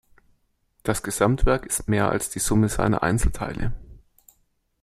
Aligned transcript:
Das 0.81 1.03
Gesamtwerk 1.03 1.63
ist 1.67 1.87
mehr 1.87 2.09
als 2.09 2.31
die 2.31 2.39
Summe 2.39 2.69
seiner 2.69 3.03
Einzelteile. 3.03 3.71